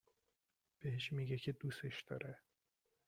[0.79, 2.39] بهش میگه که دوستش داره